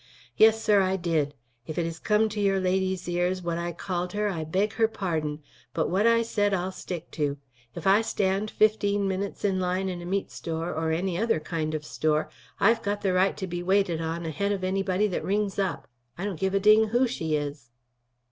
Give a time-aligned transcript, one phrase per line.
[0.35, 1.35] "Yes, sir, I did.
[1.67, 4.87] If it has come to your lady's ears what I called her, I beg her
[4.87, 5.43] pardon.
[5.75, 7.37] But what I said I'll stick to.
[7.75, 11.75] If I stand fifteen minutes in line in a meat store or any other kind
[11.75, 15.59] of store, I've got a right to be waited on ahead of anybody that rings
[15.59, 15.87] up,
[16.17, 17.69] I don't give a ding who she is."